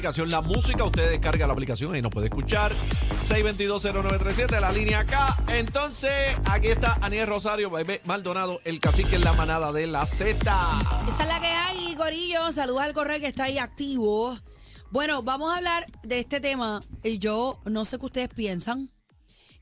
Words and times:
La 0.00 0.40
Música. 0.40 0.84
Usted 0.84 1.10
descarga 1.10 1.46
la 1.46 1.52
aplicación 1.52 1.94
y 1.94 2.00
nos 2.00 2.10
puede 2.10 2.28
escuchar. 2.28 2.72
6220937, 3.22 4.58
la 4.58 4.72
línea 4.72 5.00
acá. 5.00 5.36
Entonces, 5.48 6.10
aquí 6.46 6.68
está 6.68 6.94
Aniel 7.02 7.26
Rosario, 7.26 7.68
bebé 7.70 8.00
Maldonado, 8.06 8.62
el 8.64 8.80
cacique 8.80 9.16
en 9.16 9.24
la 9.24 9.34
manada 9.34 9.72
de 9.72 9.86
la 9.86 10.06
Z. 10.06 10.34
Esa 11.06 11.22
es 11.22 11.28
la 11.28 11.38
que 11.38 11.48
hay, 11.48 11.94
Corillo. 11.96 12.50
Saludos 12.50 12.80
al 12.80 12.94
correo 12.94 13.20
que 13.20 13.26
está 13.26 13.44
ahí 13.44 13.58
activo. 13.58 14.38
Bueno, 14.90 15.22
vamos 15.22 15.52
a 15.52 15.58
hablar 15.58 15.84
de 16.02 16.20
este 16.20 16.40
tema. 16.40 16.82
Y 17.04 17.18
Yo 17.18 17.60
no 17.66 17.84
sé 17.84 17.98
qué 17.98 18.06
ustedes 18.06 18.28
piensan. 18.30 18.90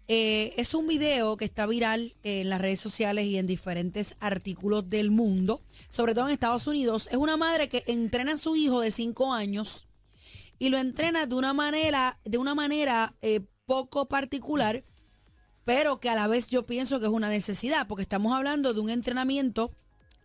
Eh, 0.07 0.55
es 0.57 0.73
un 0.73 0.87
video 0.87 1.37
que 1.37 1.47
está 1.47 1.67
viral 1.67 2.15
en 2.23 2.49
las 2.49 2.61
redes 2.61 2.81
sociales 2.81 3.27
y 3.27 3.39
en 3.39 3.49
diferentes 3.49 4.15
artículos 4.21 4.89
del 4.89 5.11
mundo, 5.11 5.63
sobre 5.91 6.15
todo 6.15 6.29
en 6.29 6.33
Estados 6.33 6.69
Unidos. 6.69 7.09
Es 7.11 7.19
una 7.19 7.37
madre 7.37 7.69
que 7.69 7.83
entrena 7.89 8.35
a 8.35 8.39
su 8.39 8.55
hijo 8.55 8.81
de 8.81 8.93
5 8.93 9.35
años 9.35 9.88
y 10.59 10.71
lo 10.71 10.79
entrena 10.79 11.27
de 11.27 11.35
una 11.35 11.53
manera, 11.53 12.19
de 12.25 12.39
una 12.39 12.55
manera 12.55 13.15
eh, 13.23 13.41
poco 13.67 14.07
particular, 14.07 14.85
pero 15.65 16.01
que 16.01 16.09
a 16.09 16.15
la 16.15 16.27
vez 16.27 16.49
yo 16.49 16.67
pienso 16.67 16.99
que 16.99 17.07
es 17.07 17.13
una 17.13 17.29
necesidad, 17.29 17.87
porque 17.87 18.03
estamos 18.03 18.33
hablando 18.33 18.75
de 18.75 18.81
un 18.81 18.91
entrenamiento 18.91 19.71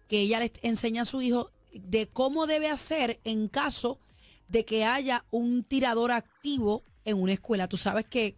que 0.08 0.22
ella 0.22 0.40
le 0.40 0.52
enseña 0.62 1.04
a 1.04 1.06
su 1.06 1.22
hijo 1.22 1.52
de 1.74 2.08
cómo 2.08 2.48
debe 2.48 2.70
hacer 2.70 3.20
en 3.24 3.48
caso 3.48 4.00
de 4.48 4.66
que 4.66 4.86
haya 4.86 5.26
un 5.32 5.64
tirador 5.64 6.12
activo 6.12 6.84
en 7.06 7.22
una 7.22 7.34
escuela. 7.34 7.68
Tú 7.68 7.78
sabes 7.78 8.06
que 8.06 8.38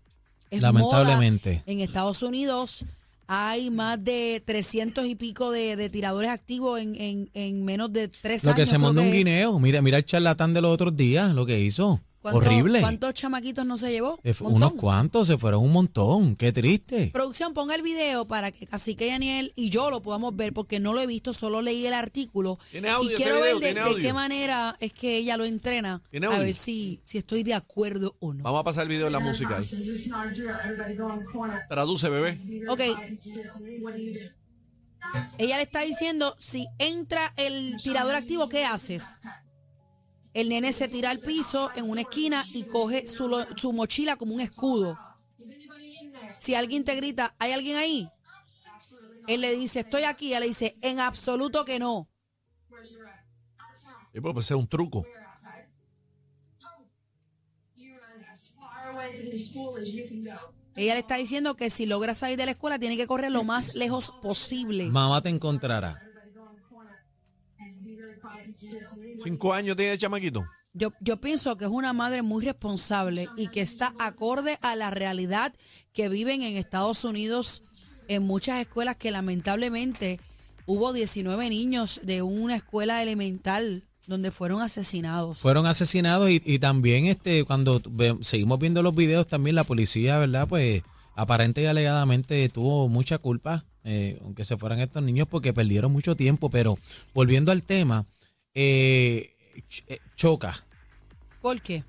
es 0.50 0.62
Lamentablemente. 0.62 1.52
moda. 1.52 1.64
En 1.68 1.80
Estados 1.82 2.24
Unidos 2.24 2.86
hay 3.28 3.70
más 3.72 4.04
de 4.04 4.42
300 4.46 5.06
y 5.06 5.16
pico 5.16 5.52
de, 5.52 5.76
de 5.76 5.90
tiradores 5.90 6.30
activos 6.30 6.80
en, 6.80 6.96
en, 6.96 7.30
en 7.34 7.66
menos 7.66 7.92
de 7.92 8.08
tres 8.08 8.44
Lo 8.44 8.52
años. 8.52 8.60
que 8.60 8.66
se 8.66 8.78
mandó 8.78 9.02
un 9.02 9.12
guineo. 9.12 9.60
Mira, 9.60 9.82
mira 9.82 9.98
el 9.98 10.06
charlatán 10.06 10.54
de 10.54 10.62
los 10.62 10.74
otros 10.74 10.96
días, 10.96 11.34
lo 11.34 11.46
que 11.46 11.60
hizo. 11.60 12.02
¿Cuánto- 12.32 12.40
Horrible. 12.40 12.82
¿Cuántos 12.82 13.14
chamaquitos 13.14 13.68
no 13.68 13.78
se 13.78 13.92
llevó? 13.92 14.20
Unos 14.40 14.74
cuantos, 14.74 15.28
se 15.28 15.38
fueron 15.38 15.64
un 15.64 15.72
montón. 15.72 16.36
Qué 16.36 16.52
triste. 16.52 17.12
Producción, 17.14 17.54
ponga 17.54 17.76
el 17.76 17.84
video 17.84 18.26
para 18.26 18.52
que 18.52 18.66
Cacique 18.66 19.06
Daniel 19.08 19.54
y 19.56 19.70
yo 19.70 19.92
lo 19.92 20.02
podamos 20.02 20.36
ver, 20.36 20.52
porque 20.52 20.80
no 20.80 20.94
lo 20.94 21.02
he 21.02 21.06
visto, 21.06 21.34
solo 21.34 21.62
leí 21.62 21.86
el 21.86 21.94
artículo. 21.94 22.58
¿Tiene 22.72 22.90
audio 22.90 23.12
y 23.12 23.16
quiero 23.16 23.42
ver 23.42 23.58
de, 23.58 24.02
qué 24.02 24.12
manera 24.12 24.76
es 24.80 24.92
que 24.92 25.18
ella 25.18 25.38
lo 25.38 25.46
entrena. 25.46 26.02
¿Tiene 26.10 26.26
A 26.26 26.40
ver 26.40 26.56
si, 26.56 27.00
si 27.04 27.20
estoy 27.20 27.44
de 27.44 27.54
acuerdo 27.54 28.16
o 28.20 28.34
no. 28.34 28.44
Vamos 28.44 28.62
a 28.62 28.64
pasar 28.64 28.84
el 28.84 28.90
video 28.90 29.06
de 29.06 29.12
la 29.12 29.20
música 29.20 29.58
ahí. 29.58 29.68
Traduce, 31.70 32.10
bebé. 32.10 32.42
Ok. 32.70 32.82
Ella 35.38 35.58
le 35.58 35.64
está 35.64 35.82
diciendo, 35.82 36.36
si 36.40 36.66
entra 36.80 37.34
el 37.38 37.78
tirador 37.78 38.16
activo, 38.16 38.50
¿qué 38.50 38.66
haces? 38.66 39.20
El 40.36 40.50
nene 40.50 40.74
se 40.74 40.88
tira 40.90 41.10
al 41.12 41.20
piso 41.22 41.72
en 41.76 41.90
una 41.90 42.02
esquina 42.02 42.46
y 42.54 42.64
coge 42.66 43.08
su, 43.08 43.30
lo- 43.30 43.46
su 43.58 43.72
mochila 43.72 44.18
como 44.18 44.34
un 44.36 44.42
escudo. 44.42 45.00
Si 46.38 46.54
alguien 46.54 46.84
te 46.84 46.94
grita, 46.96 47.34
¿hay 47.40 47.54
alguien 47.54 47.78
ahí? 47.78 48.10
Él 49.28 49.40
le 49.42 49.56
dice, 49.56 49.80
estoy 49.80 50.04
aquí. 50.04 50.28
Ella 50.28 50.42
le 50.42 50.48
dice, 50.48 50.78
en 50.82 51.00
absoluto 51.00 51.64
que 51.64 51.80
no. 51.80 52.10
Y 54.14 54.20
pues, 54.20 54.46
es 54.46 54.52
un 54.52 54.68
truco. 54.68 55.06
Ella 60.76 60.94
le 60.94 61.00
está 61.00 61.16
diciendo 61.16 61.56
que 61.56 61.70
si 61.70 61.86
logra 61.86 62.14
salir 62.14 62.38
de 62.38 62.46
la 62.46 62.52
escuela, 62.52 62.78
tiene 62.78 62.98
que 62.98 63.08
correr 63.08 63.32
lo 63.32 63.44
más 63.46 63.74
lejos 63.74 64.12
posible. 64.22 64.86
Mamá 64.90 65.22
te 65.22 65.30
encontrará. 65.30 66.02
Cinco 69.18 69.54
años 69.54 69.76
tiene 69.78 69.94
el 69.94 70.00
chamaquito. 70.00 70.46
Yo, 70.74 70.92
yo 71.00 71.18
pienso 71.22 71.56
que 71.56 71.66
es 71.66 71.72
una 71.72 71.94
madre 71.94 72.22
muy 72.22 72.44
responsable 72.44 73.30
y 73.38 73.48
que 73.48 73.62
está 73.62 73.94
acorde 73.98 74.58
a 74.62 74.76
la 74.76 74.90
realidad 74.92 75.54
que 75.94 76.10
viven 76.10 76.42
en 76.44 76.58
Estados 76.58 77.04
Unidos 77.06 77.64
en 78.10 78.24
muchas 78.24 78.60
escuelas 78.60 78.98
que 78.98 79.10
lamentablemente 79.12 80.20
hubo 80.66 80.92
19 80.92 81.50
niños 81.50 82.02
de 82.04 82.22
una 82.24 82.56
escuela 82.58 83.02
elemental 83.02 83.84
donde 84.06 84.32
fueron 84.32 84.62
asesinados. 84.62 85.40
Fueron 85.40 85.66
asesinados 85.66 86.30
y, 86.30 86.42
y 86.46 86.60
también 86.60 87.06
este 87.06 87.46
cuando 87.46 87.82
ve- 87.90 88.18
seguimos 88.22 88.60
viendo 88.60 88.84
los 88.84 88.94
videos 88.94 89.28
también 89.28 89.56
la 89.56 89.64
policía, 89.64 90.18
¿verdad? 90.20 90.48
Pues 90.48 90.84
aparente 91.16 91.62
y 91.62 91.66
alegadamente 91.68 92.48
tuvo 92.50 92.90
mucha 92.90 93.18
culpa, 93.18 93.66
eh, 93.86 94.20
aunque 94.24 94.44
se 94.44 94.58
fueran 94.58 94.80
estos 94.82 95.02
niños 95.02 95.28
porque 95.30 95.54
perdieron 95.54 95.92
mucho 95.94 96.16
tiempo. 96.16 96.50
Pero 96.50 96.78
volviendo 97.14 97.52
al 97.52 97.64
tema, 97.64 98.06
eh, 98.56 99.30
ch- 99.70 99.84
eh, 99.88 100.00
choca. 100.16 100.66
¿Por 101.42 101.62
qué? 101.62 101.84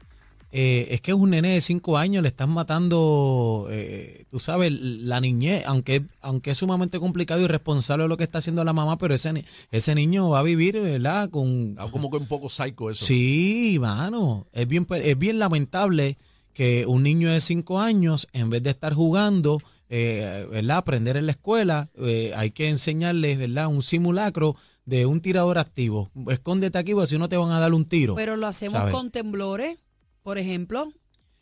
Eh, 0.53 0.89
es 0.93 1.01
que 1.01 1.11
es 1.11 1.17
un 1.17 1.31
nene 1.31 1.51
de 1.51 1.61
cinco 1.61 1.99
años, 1.99 2.23
le 2.23 2.29
están 2.29 2.49
matando, 2.51 3.67
eh, 3.71 4.25
tú 4.31 4.39
sabes, 4.39 4.73
la 4.73 5.21
niñez, 5.21 5.65
aunque, 5.67 6.05
aunque 6.23 6.53
es 6.53 6.59
sumamente 6.59 6.99
complicado 6.99 7.41
y 7.43 7.47
responsable 7.47 8.09
lo 8.09 8.17
que 8.17 8.25
está 8.25 8.39
haciendo 8.39 8.65
la 8.65 8.73
mamá, 8.73 8.97
pero 8.97 9.15
ese, 9.15 9.45
ese 9.71 9.95
niño 9.95 10.31
va 10.31 10.39
a 10.39 10.43
vivir, 10.43 10.81
¿verdad? 10.81 11.29
Con, 11.31 11.75
Ah, 11.79 11.89
Como 11.91 12.11
que 12.11 12.17
un 12.19 12.27
poco 12.27 12.49
psycho 12.49 12.91
eso. 12.91 13.05
Sí, 13.05 13.77
mano. 13.81 14.47
Es 14.53 14.67
bien, 14.67 14.87
es 15.03 15.19
bien 15.19 15.39
lamentable 15.39 16.17
que 16.55 16.87
un 16.87 17.03
niño 17.03 17.31
de 17.31 17.41
cinco 17.43 17.81
años, 17.81 18.27
en 18.33 18.49
vez 18.49 18.63
de 18.63 18.71
estar 18.71 18.95
jugando, 18.95 19.61
eh, 19.91 20.47
¿verdad? 20.51 20.79
Aprender 20.79 21.17
en 21.19 21.27
la 21.27 21.33
escuela, 21.33 21.91
eh, 21.99 22.33
hay 22.35 22.51
que 22.53 22.69
enseñarles, 22.71 23.37
¿verdad? 23.37 23.67
Un 23.67 23.83
simulacro 23.83 24.57
de 24.87 25.05
un 25.05 25.21
tirador 25.21 25.59
activo. 25.59 26.11
Escóndete 26.31 26.79
aquí, 26.79 26.95
porque 26.95 27.09
si 27.09 27.19
no 27.19 27.29
te 27.29 27.37
van 27.37 27.51
a 27.51 27.61
dar 27.61 27.75
un 27.75 27.85
tiro. 27.85 28.15
Pero 28.15 28.37
lo 28.37 28.47
hacemos 28.47 28.79
¿Sabes? 28.79 28.95
con 28.95 29.11
temblores, 29.11 29.79
por 30.23 30.39
ejemplo. 30.39 30.91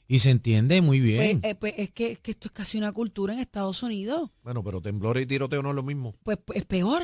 y 0.08 0.18
se 0.18 0.30
entiende 0.30 0.82
muy 0.82 0.98
Pues, 0.98 1.08
bien. 1.12 1.40
eh, 1.44 1.54
pues, 1.54 1.74
es, 1.78 1.90
que, 1.90 2.12
es 2.12 2.18
que 2.18 2.30
esto 2.32 2.48
es 2.48 2.52
casi 2.52 2.76
una 2.78 2.92
cultura 2.92 3.32
en 3.32 3.38
Estados 3.40 3.82
Unidos. 3.82 4.30
Bueno, 4.42 4.62
pero 4.64 4.80
temblor 4.80 5.18
y 5.18 5.26
tiroteo 5.26 5.62
no 5.62 5.70
es 5.70 5.76
lo 5.76 5.82
mismo. 5.82 6.14
Pues, 6.24 6.38
pues, 6.44 6.58
es 6.58 6.64
peor. 6.66 7.02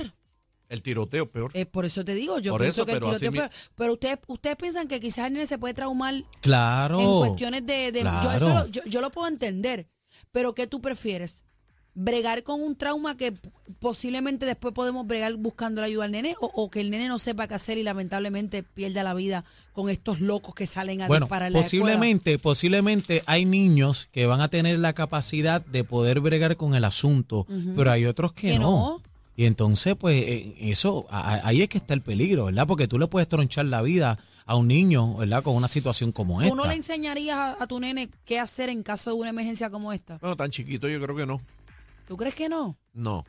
El 0.69 0.83
tiroteo 0.83 1.25
es 1.25 1.31
peor. 1.31 1.51
Eh, 1.55 1.67
por 1.67 1.85
eso 1.85 2.05
te 2.05 2.15
digo, 2.15 2.39
yo 2.39 2.53
Por 2.53 2.61
pienso 2.61 2.83
eso, 2.83 2.87
que 2.87 2.93
el 2.93 2.99
tiroteo 3.01 3.31
es 3.31 3.37
peor. 3.37 3.51
Pero 3.75 3.93
ustedes, 3.95 4.19
ustedes 4.29 4.57
piensan 4.57 4.87
que 4.87 5.01
quizás 5.01 5.27
el 5.27 5.33
nene 5.33 5.47
se 5.47 5.59
puede 5.59 5.75
traumar 5.75 6.15
claro. 6.41 7.01
en 7.01 7.07
cuestiones 7.29 7.67
de... 7.67 7.91
de- 7.93 8.01
yo, 8.01 8.05
claro. 8.05 8.31
eso 8.37 8.49
lo, 8.55 8.67
yo, 8.69 8.83
yo 8.87 9.01
lo 9.01 9.11
puedo 9.11 9.27
entender, 9.29 9.89
pero 10.31 10.55
¿qué 10.55 10.67
tú 10.67 10.81
prefieres? 10.81 11.45
¿Bregar 12.03 12.43
con 12.45 12.63
un 12.63 12.77
trauma 12.77 13.15
que 13.17 13.35
posiblemente 13.79 14.47
después 14.47 14.73
podemos 14.73 15.07
bregar 15.07 15.35
buscando 15.37 15.81
la 15.83 15.87
ayuda 15.87 16.05
al 16.05 16.13
nene? 16.13 16.35
O, 16.41 16.47
o 16.55 16.71
que 16.71 16.81
el 16.81 16.91
nene 16.91 17.09
no 17.09 17.19
sepa 17.19 17.47
qué 17.47 17.55
hacer 17.55 17.77
y 17.77 17.83
lamentablemente 17.83 18.63
pierda 18.63 19.03
la 19.03 19.13
vida 19.15 19.45
con 19.75 19.91
estos 19.91 20.21
locos 20.21 20.55
que 20.55 20.67
salen 20.67 21.03
a 21.03 21.09
Bueno, 21.09 21.27
disparar 21.27 21.53
la 21.53 21.59
escuela? 21.61 21.85
posiblemente, 21.85 22.39
posiblemente 22.39 23.23
hay 23.27 23.45
niños 23.45 24.09
que 24.13 24.25
van 24.27 24.41
a 24.41 24.49
tener 24.49 24.79
la 24.79 24.93
capacidad 24.95 25.65
de 25.65 25.85
poder 25.85 26.21
bregar 26.21 26.57
con 26.57 26.75
el 26.75 26.85
asunto, 26.85 27.47
pero 27.77 27.91
hay 27.91 28.07
otros 28.07 28.33
que, 28.33 28.53
Que 28.53 28.59
no. 28.59 28.71
no. 28.71 29.03
Y 29.37 29.47
entonces, 29.47 29.95
pues, 29.97 30.23
eh, 30.27 30.55
eso, 30.59 31.07
ahí 31.11 31.63
es 31.63 31.69
que 31.71 31.79
está 31.79 31.95
el 31.95 32.03
peligro, 32.03 32.47
¿verdad? 32.47 32.67
Porque 32.67 32.87
tú 32.89 32.99
le 32.99 33.07
puedes 33.07 33.27
tronchar 33.27 33.65
la 33.67 33.81
vida 33.81 34.19
a 34.45 34.55
un 34.57 34.69
niño, 34.69 35.17
¿verdad? 35.17 35.43
Con 35.43 35.55
una 35.57 35.69
situación 35.69 36.13
como 36.13 36.39
¿Tú 36.41 36.45
esta. 36.45 36.57
no 36.57 36.67
le 36.67 36.75
enseñarías 36.75 37.37
a, 37.39 37.63
a 37.63 37.67
tu 37.67 37.81
nene 37.81 38.11
qué 38.27 38.39
hacer 38.39 38.69
en 38.69 38.83
caso 38.83 39.11
de 39.11 39.17
una 39.17 39.31
emergencia 39.31 39.71
como 39.71 39.93
esta? 39.95 40.19
Bueno, 40.19 40.37
tan 40.37 40.51
chiquito 40.51 40.89
yo 40.89 41.01
creo 41.01 41.17
que 41.17 41.25
no. 41.25 41.41
¿Tú 42.11 42.17
crees 42.17 42.35
que 42.35 42.49
no? 42.49 42.77
No. 42.93 43.25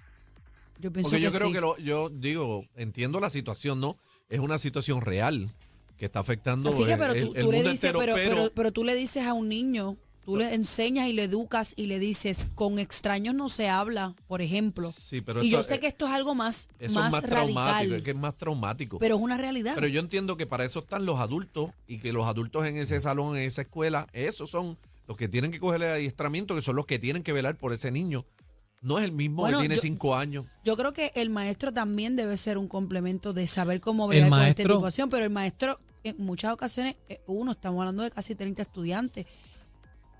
Yo 0.79 0.91
pienso 0.91 1.11
Porque 1.11 1.21
yo 1.21 1.29
que 1.29 1.37
creo 1.37 1.47
sí. 1.49 1.53
que 1.53 1.61
lo, 1.61 1.77
yo 1.77 2.09
digo, 2.09 2.65
entiendo 2.75 3.19
la 3.19 3.29
situación, 3.29 3.79
¿no? 3.79 3.95
Es 4.27 4.39
una 4.39 4.57
situación 4.57 5.01
real 5.01 5.53
que 5.99 6.05
está 6.05 6.17
afectando 6.19 6.69
Así 6.69 6.83
que, 6.83 6.97
pero 6.97 7.13
el- 7.13 7.27
tú, 7.27 7.33
el 7.35 7.43
tú 7.45 7.51
le 7.51 7.57
dices, 7.59 7.83
entero, 7.83 7.99
pero, 7.99 8.15
pero, 8.15 8.29
pero, 8.35 8.51
pero 8.55 8.71
tú 8.71 8.83
le 8.83 8.95
dices 8.95 9.27
a 9.27 9.33
un 9.33 9.49
niño, 9.49 9.97
tú 10.25 10.35
le 10.35 10.55
enseñas 10.55 11.07
y 11.09 11.13
le 11.13 11.25
educas 11.25 11.75
y 11.77 11.85
le 11.85 11.99
dices, 11.99 12.47
con 12.55 12.79
extraños 12.79 13.35
no 13.35 13.49
se 13.49 13.69
habla, 13.69 14.15
por 14.25 14.41
ejemplo. 14.41 14.91
Sí, 14.91 15.21
pero 15.21 15.43
y 15.43 15.51
yo 15.51 15.61
sé 15.61 15.79
que 15.79 15.85
esto 15.85 16.07
es 16.07 16.11
algo 16.13 16.33
más, 16.33 16.67
eso 16.79 16.95
más, 16.95 17.05
es 17.05 17.11
más 17.11 17.21
traumático, 17.21 17.93
es 17.93 18.01
que 18.01 18.09
es 18.09 18.17
más 18.17 18.35
traumático. 18.35 18.97
pero 18.97 19.15
es 19.17 19.21
una 19.21 19.37
realidad. 19.37 19.73
Pero 19.75 19.85
yo 19.89 19.99
entiendo 19.99 20.37
que 20.37 20.47
para 20.47 20.65
eso 20.65 20.79
están 20.79 21.05
los 21.05 21.19
adultos 21.19 21.69
y 21.85 21.99
que 21.99 22.11
los 22.13 22.25
adultos 22.25 22.65
en 22.65 22.77
ese 22.77 22.99
salón, 22.99 23.37
en 23.37 23.43
esa 23.43 23.61
escuela, 23.61 24.07
esos 24.11 24.49
son 24.49 24.75
los 25.07 25.17
que 25.17 25.27
tienen 25.27 25.51
que 25.51 25.59
coger 25.59 25.83
el 25.83 25.89
adiestramiento, 25.91 26.55
que 26.55 26.61
son 26.61 26.75
los 26.77 26.87
que 26.87 26.97
tienen 26.97 27.21
que 27.21 27.31
velar 27.31 27.57
por 27.59 27.73
ese 27.73 27.91
niño. 27.91 28.25
No 28.81 28.97
es 28.97 29.05
el 29.05 29.11
mismo 29.11 29.43
Bueno, 29.43 29.59
que 29.59 29.63
tiene 29.63 29.75
yo- 29.75 29.81
cinco 29.81 30.15
años. 30.15 30.45
Yo 30.63 30.75
creo 30.75 30.91
que 30.91 31.11
el 31.15 31.29
maestro 31.29 31.71
también 31.71 32.15
debe 32.15 32.35
ser 32.37 32.57
un 32.57 32.67
complemento 32.67 33.31
de 33.33 33.47
saber 33.47 33.79
cómo 33.79 34.07
bregar 34.07 34.29
con 34.29 34.41
esta 34.41 34.63
situación, 34.63 35.09
pero 35.09 35.23
el 35.23 35.29
maestro, 35.29 35.79
en 36.03 36.15
muchas 36.17 36.51
ocasiones, 36.53 36.95
eh, 37.07 37.21
uno, 37.27 37.51
estamos 37.51 37.79
hablando 37.81 38.01
de 38.03 38.09
casi 38.11 38.33
30 38.35 38.63
estudiantes. 38.63 39.27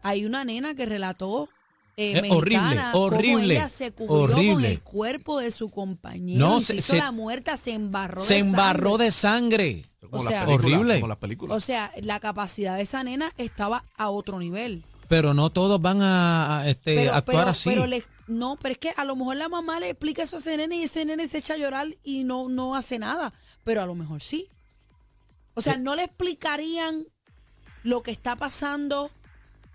Hay 0.04 0.26
una 0.26 0.44
nena 0.44 0.74
que 0.76 0.86
relató 0.86 1.50
eh, 1.98 2.22
Es 2.24 2.32
horrible, 2.32 2.80
horrible, 2.94 3.56
ella 3.56 3.68
se 3.70 3.92
cubrió 3.92 4.54
con 4.54 4.64
el 4.66 4.82
cuerpo 4.82 5.40
de 5.40 5.52
su 5.52 5.70
compañero, 5.70 6.40
No, 6.40 6.60
y 6.60 6.64
se- 6.64 6.76
hizo 6.78 6.94
se- 6.94 6.98
la 7.00 7.12
muerta, 7.12 7.58
se 7.58 7.74
embarró 7.74 8.22
Se 8.22 8.36
de 8.36 8.40
embarró 8.40 8.92
sangre. 8.92 9.06
de 9.06 9.12
sangre. 9.12 9.86
Como 10.00 10.16
O 10.16 10.20
sea- 10.26 10.48
Horrible. 10.48 10.96
Como 10.96 11.08
las 11.10 11.18
películas. 11.18 11.58
O 11.58 11.60
sea, 11.60 11.92
la 12.02 12.20
capacidad 12.22 12.78
de 12.78 12.84
esa 12.84 13.04
nena 13.04 13.34
estaba 13.38 13.84
a 13.98 14.10
otro 14.10 14.40
nivel. 14.40 14.84
Pero 15.10 15.34
no 15.34 15.50
todos 15.52 15.82
van 15.82 16.02
a, 16.02 16.60
a, 16.62 16.70
este, 16.70 16.96
Pero, 16.96 17.14
actuar 17.14 17.38
pero, 17.40 17.50
así. 17.52 17.70
pero 17.70 17.86
le- 17.86 18.04
no, 18.32 18.58
pero 18.62 18.74
es 18.74 18.78
que 18.80 18.94
a 18.96 19.06
lo 19.06 19.16
mejor 19.16 19.38
la 19.38 19.50
mamá 19.50 19.80
le 19.80 19.90
explica 19.90 20.24
eso 20.24 20.38
a 20.38 20.40
ese 20.40 20.58
nene 20.58 20.78
y 20.78 20.84
ese 20.84 21.06
nene 21.06 21.28
se 21.28 21.38
echa 21.38 21.54
a 21.54 21.58
llorar 21.58 21.88
y 22.04 22.24
no, 22.24 22.50
no 22.50 22.76
hace 22.76 22.98
nada. 22.98 23.34
Pero 23.64 23.82
a 23.82 23.86
lo 23.86 23.96
mejor 23.96 24.22
sí. 24.22 24.48
O 25.54 25.62
sea, 25.62 25.78
no 25.78 25.96
le 25.96 26.04
explicarían 26.04 27.06
lo 27.84 28.04
que 28.04 28.12
está 28.12 28.36
pasando 28.36 29.12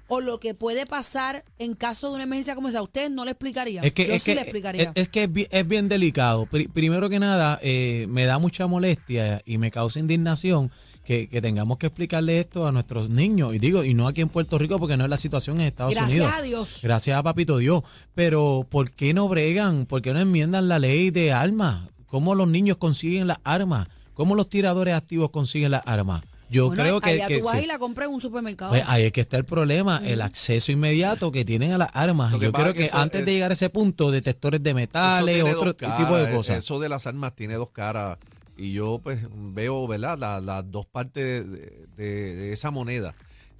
o 0.08 0.20
lo 0.20 0.38
que 0.40 0.54
puede 0.54 0.86
pasar 0.86 1.44
en 1.58 1.74
caso 1.74 2.08
de 2.08 2.14
una 2.14 2.24
emergencia 2.24 2.54
como 2.54 2.68
esa? 2.68 2.82
¿Ustedes 2.82 3.10
no 3.10 3.24
le 3.24 3.32
explicarían? 3.32 3.84
Es 3.84 3.92
que, 3.92 4.06
Yo 4.06 4.14
es, 4.14 4.22
sí 4.22 4.30
que, 4.30 4.34
le 4.36 4.40
explicaría. 4.42 4.82
es, 4.82 4.90
es 4.94 5.08
que 5.08 5.24
es 5.24 5.32
bien, 5.32 5.48
es 5.50 5.66
bien 5.66 5.88
delicado. 5.88 6.46
Pri- 6.46 6.68
primero 6.68 7.08
que 7.08 7.18
nada, 7.18 7.58
eh, 7.62 8.06
me 8.08 8.24
da 8.24 8.38
mucha 8.38 8.66
molestia 8.66 9.42
y 9.44 9.58
me 9.58 9.70
causa 9.70 9.98
indignación 9.98 10.70
que, 11.04 11.28
que 11.28 11.40
tengamos 11.40 11.78
que 11.78 11.86
explicarle 11.86 12.40
esto 12.40 12.66
a 12.66 12.72
nuestros 12.72 13.08
niños. 13.10 13.54
Y 13.54 13.58
digo, 13.58 13.84
y 13.84 13.94
no 13.94 14.08
aquí 14.08 14.20
en 14.20 14.28
Puerto 14.28 14.58
Rico 14.58 14.78
porque 14.78 14.96
no 14.96 15.04
es 15.04 15.10
la 15.10 15.16
situación 15.16 15.60
en 15.60 15.66
Estados 15.68 15.94
Gracias 15.94 16.10
Unidos. 16.20 16.32
a 16.36 16.42
Dios. 16.42 16.80
Gracias 16.82 17.16
a 17.18 17.22
Papito 17.22 17.58
Dios. 17.58 17.82
Pero 18.14 18.66
¿por 18.68 18.90
qué 18.92 19.14
no 19.14 19.28
bregan? 19.28 19.86
¿Por 19.86 20.02
qué 20.02 20.12
no 20.12 20.20
enmiendan 20.20 20.68
la 20.68 20.78
ley 20.78 21.10
de 21.10 21.32
armas? 21.32 21.88
¿Cómo 22.06 22.34
los 22.34 22.48
niños 22.48 22.76
consiguen 22.76 23.26
las 23.26 23.38
armas? 23.44 23.88
¿Cómo 24.14 24.34
los 24.34 24.48
tiradores 24.48 24.94
activos 24.94 25.30
consiguen 25.30 25.72
las 25.72 25.82
armas? 25.84 26.22
Yo 26.48 26.68
Bueno, 26.68 26.82
creo 26.82 27.00
que, 27.00 27.10
allá 27.10 27.26
que 27.26 27.38
tú 27.40 27.46
vas 27.46 27.58
sí. 27.58 27.64
y 27.64 27.66
la 27.66 27.78
compras 27.78 28.08
en 28.08 28.14
un 28.14 28.20
supermercado. 28.20 28.70
Pues 28.70 28.84
ahí 28.86 29.04
es 29.04 29.12
que 29.12 29.20
está 29.20 29.36
el 29.36 29.44
problema, 29.44 30.00
el 30.04 30.22
acceso 30.22 30.70
inmediato 30.70 31.32
que 31.32 31.44
tienen 31.44 31.72
a 31.72 31.78
las 31.78 31.88
armas. 31.92 32.32
Yo 32.38 32.52
creo 32.52 32.72
que, 32.72 32.80
que 32.80 32.84
eso 32.86 32.96
antes 32.98 33.24
de 33.26 33.32
llegar 33.32 33.50
a 33.50 33.54
ese 33.54 33.68
punto, 33.70 34.10
detectores 34.10 34.62
de 34.62 34.72
metales, 34.74 35.42
otro 35.42 35.74
tipo 35.74 35.90
de 36.16 36.24
caras, 36.24 36.34
cosas. 36.34 36.58
Eso 36.58 36.78
de 36.78 36.88
las 36.88 37.06
armas 37.06 37.34
tiene 37.34 37.54
dos 37.54 37.70
caras. 37.72 38.18
Y 38.56 38.72
yo 38.72 39.00
pues 39.02 39.20
veo, 39.32 39.86
¿verdad? 39.88 40.16
La- 40.18 40.40
Las 40.40 40.70
dos 40.70 40.86
partes 40.86 41.50
de, 41.50 41.86
de- 41.96 42.34
de 42.36 42.52
esa 42.52 42.70
moneda. 42.70 43.14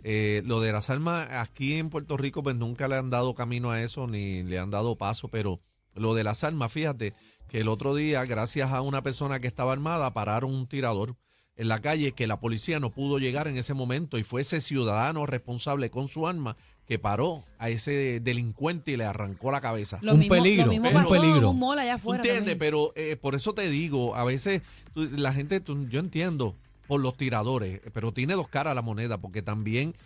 Eh, 0.05 0.43
lo 0.47 0.61
de 0.61 0.73
las 0.73 0.89
armas 0.89 1.27
aquí 1.33 1.75
en 1.75 1.91
Puerto 1.91 2.17
Rico 2.17 2.43
pues 2.45 2.55
nunca 2.55 2.87
le 2.87 2.95
han 2.97 3.11
dado 3.11 3.35
camino 3.35 3.73
a 3.73 3.83
eso 3.83 4.07
ni 4.07 4.45
le 4.45 4.59
han 4.61 4.71
dado 4.71 4.97
paso, 4.97 5.27
pero 5.29 5.61
lo 5.97 6.15
de 6.15 6.23
las 6.23 6.45
armas, 6.45 6.71
fíjate 6.73 7.13
que 7.49 7.61
el 7.61 7.69
otro 7.69 7.95
día, 7.97 8.25
gracias 8.25 8.71
a 8.71 8.83
una 8.83 9.03
persona 9.03 9.41
que 9.41 9.49
estaba 9.49 9.73
armada, 9.73 10.13
pararon 10.13 10.55
un 10.55 10.67
tirador 10.69 11.17
en 11.57 11.69
la 11.69 11.81
calle 11.81 12.13
que 12.13 12.27
la 12.27 12.39
policía 12.39 12.81
no 12.81 12.91
pudo 12.91 13.19
llegar 13.19 13.49
en 13.49 13.57
ese 13.57 13.75
momento 13.75 14.19
y 14.19 14.23
fue 14.23 14.43
ese 14.43 14.61
ciudadano 14.61 15.25
responsable 15.27 15.91
con 15.91 16.09
su 16.09 16.27
arma 16.27 16.57
que 16.87 16.99
paró 16.99 17.43
a 17.59 17.69
ese 17.71 18.21
delincuente 18.21 18.93
y 18.93 18.97
le 18.97 19.05
arrancó 19.05 19.51
la 19.51 19.61
cabeza. 19.61 19.99
lo 20.03 20.13
un 20.13 20.21
mismo, 20.21 20.35
peligro, 20.37 20.67
lo 20.67 20.71
mismo 20.71 20.89
un 20.89 20.95
pasó 20.95 21.11
peligro. 21.11 21.51
un 21.51 21.59
mall 21.59 21.79
allá 21.79 21.95
afuera. 21.95 22.19
¿Entiendes? 22.23 22.53
también. 22.53 22.59
Pero 22.59 22.93
eh, 22.95 23.17
por 23.17 23.35
eso 23.35 23.55
te 23.55 23.69
digo, 23.69 24.15
a 24.15 24.25
veces 24.25 24.63
tú- 24.95 25.11
la 25.17 25.33
gente, 25.33 25.59
tú- 25.61 25.89
yo 25.89 25.99
entiendo 25.99 26.55
por 26.87 27.01
los 27.01 27.17
tiradores, 27.17 27.81
pero 27.93 28.13
tiene 28.13 28.35
dos 28.35 28.49
caras 28.49 28.75
la 28.77 28.83
moneda, 28.83 29.19
porque 29.19 29.43
también 29.43 29.97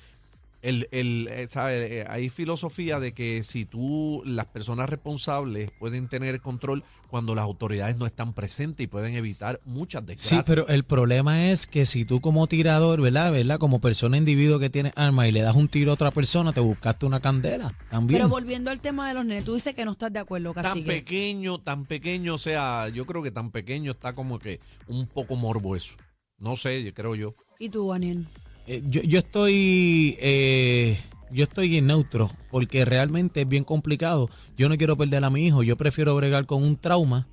el, 0.62 0.88
el, 0.90 1.28
eh, 1.30 1.46
¿sabe? 1.46 2.00
Eh, 2.00 2.04
hay 2.08 2.28
filosofía 2.28 3.00
de 3.00 3.12
que 3.12 3.42
si 3.42 3.64
tú, 3.64 4.22
las 4.26 4.46
personas 4.46 4.88
responsables 4.90 5.70
pueden 5.78 6.08
tener 6.08 6.40
control 6.40 6.84
cuando 7.08 7.34
las 7.34 7.44
autoridades 7.44 7.96
no 7.96 8.06
están 8.06 8.34
presentes 8.34 8.84
y 8.84 8.86
pueden 8.86 9.14
evitar 9.14 9.60
muchas 9.64 10.02
Sí, 10.02 10.06
desgracias. 10.06 10.44
pero 10.46 10.68
el 10.68 10.84
problema 10.84 11.50
es 11.50 11.66
que 11.66 11.84
si 11.86 12.04
tú 12.04 12.20
como 12.20 12.46
tirador, 12.46 13.00
¿verdad? 13.00 13.32
¿verdad? 13.32 13.58
Como 13.58 13.80
persona 13.80 14.16
individuo 14.16 14.58
que 14.58 14.70
tiene 14.70 14.92
armas 14.96 15.28
y 15.28 15.32
le 15.32 15.40
das 15.40 15.56
un 15.56 15.68
tiro 15.68 15.90
a 15.90 15.94
otra 15.94 16.10
persona, 16.10 16.52
te 16.52 16.60
buscaste 16.60 17.06
una 17.06 17.20
candela 17.20 17.74
también. 17.90 18.18
Pero 18.18 18.28
volviendo 18.28 18.70
al 18.70 18.80
tema 18.80 19.08
de 19.08 19.14
los 19.14 19.24
nenes, 19.24 19.44
tú 19.44 19.54
dices 19.54 19.74
que 19.74 19.84
no 19.84 19.92
estás 19.92 20.12
de 20.12 20.18
acuerdo, 20.20 20.52
tan 20.54 20.84
pequeño, 20.84 21.58
tan 21.60 21.84
pequeño, 21.86 22.34
o 22.34 22.38
sea, 22.38 22.88
yo 22.90 23.06
creo 23.06 23.22
que 23.22 23.30
tan 23.30 23.50
pequeño 23.50 23.92
está 23.92 24.14
como 24.14 24.38
que 24.38 24.60
un 24.86 25.06
poco 25.06 25.36
morbo 25.36 25.74
eso. 25.74 25.96
No 26.38 26.56
sé, 26.56 26.82
yo 26.82 26.94
creo 26.94 27.14
yo. 27.14 27.34
¿Y 27.58 27.68
tú, 27.68 27.90
Daniel? 27.90 28.26
Eh, 28.66 28.82
yo, 28.86 29.02
yo 29.02 29.18
estoy 29.18 30.16
eh, 30.20 30.98
yo 31.30 31.44
estoy 31.44 31.76
en 31.76 31.86
neutro 31.86 32.30
porque 32.50 32.84
realmente 32.84 33.42
es 33.42 33.48
bien 33.48 33.64
complicado. 33.64 34.28
Yo 34.56 34.68
no 34.68 34.76
quiero 34.76 34.96
perder 34.96 35.24
a 35.24 35.30
mi 35.30 35.46
hijo. 35.46 35.62
Yo 35.62 35.76
prefiero 35.76 36.14
bregar 36.14 36.46
con 36.46 36.62
un 36.62 36.76
trauma, 36.76 37.26